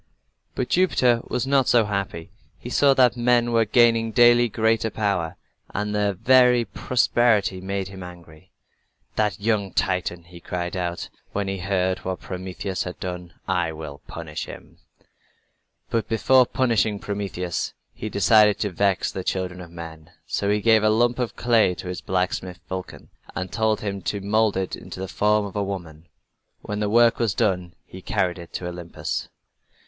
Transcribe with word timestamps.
But 0.55 0.69
Jupiter 0.69 1.21
was 1.27 1.45
not 1.45 1.67
so 1.67 1.85
happy. 1.85 2.31
He 2.57 2.71
saw 2.71 2.95
that 2.95 3.15
men 3.15 3.51
were 3.51 3.65
gaining 3.65 4.11
daily 4.11 4.49
greater 4.49 4.89
power, 4.89 5.37
and 5.75 5.93
their 5.93 6.13
very 6.13 6.65
prosperity 6.65 7.61
made 7.61 7.89
him 7.89 8.01
angry. 8.01 8.51
"That 9.15 9.39
young 9.39 9.71
Titan!" 9.71 10.23
he 10.23 10.39
cried 10.39 10.75
out, 10.75 11.09
when 11.33 11.47
he 11.47 11.59
heard 11.59 11.99
what 11.99 12.19
Prometheus 12.21 12.81
had 12.81 12.99
done. 12.99 13.33
"I 13.47 13.73
will 13.73 14.01
punish 14.07 14.45
him." 14.45 14.79
But 15.91 16.07
before 16.09 16.47
punishing 16.47 16.97
Prometheus 16.97 17.75
he 17.93 18.09
decided 18.09 18.57
to 18.61 18.71
vex 18.71 19.11
the 19.11 19.23
children 19.23 19.61
of 19.61 19.69
men. 19.69 20.09
So 20.25 20.49
he 20.49 20.61
gave 20.61 20.81
a 20.81 20.89
lump 20.89 21.19
of 21.19 21.35
clay 21.35 21.75
to 21.75 21.89
his 21.89 22.01
blacksmith, 22.01 22.59
Vulcan, 22.67 23.09
and 23.35 23.51
told 23.51 23.81
him 23.81 24.01
to 24.01 24.19
mold 24.19 24.57
it 24.57 24.75
in 24.75 24.89
the 24.89 25.07
form 25.07 25.45
of 25.45 25.55
a 25.55 25.63
woman. 25.63 26.07
When 26.63 26.79
the 26.79 26.89
work 26.89 27.19
was 27.19 27.35
done 27.35 27.75
he 27.85 28.01
carried 28.01 28.39
it 28.39 28.51
to 28.53 28.67
Olympus. 28.67 29.29